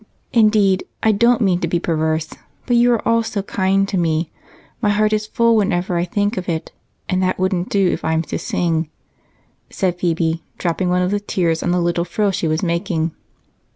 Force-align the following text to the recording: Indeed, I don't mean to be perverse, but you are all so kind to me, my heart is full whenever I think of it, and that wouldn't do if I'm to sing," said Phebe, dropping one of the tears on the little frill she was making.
Indeed, 0.33 0.83
I 1.03 1.11
don't 1.11 1.41
mean 1.43 1.59
to 1.59 1.67
be 1.67 1.79
perverse, 1.79 2.31
but 2.65 2.75
you 2.75 2.91
are 2.91 3.07
all 3.07 3.21
so 3.21 3.43
kind 3.43 3.87
to 3.87 3.99
me, 3.99 4.31
my 4.81 4.89
heart 4.89 5.13
is 5.13 5.27
full 5.27 5.55
whenever 5.55 5.95
I 5.95 6.05
think 6.05 6.37
of 6.37 6.49
it, 6.49 6.71
and 7.07 7.21
that 7.21 7.37
wouldn't 7.37 7.69
do 7.69 7.91
if 7.91 8.03
I'm 8.03 8.23
to 8.23 8.39
sing," 8.39 8.89
said 9.69 9.99
Phebe, 9.99 10.41
dropping 10.57 10.89
one 10.89 11.03
of 11.03 11.11
the 11.11 11.19
tears 11.19 11.61
on 11.61 11.69
the 11.69 11.79
little 11.79 12.03
frill 12.03 12.31
she 12.31 12.47
was 12.47 12.63
making. 12.63 13.11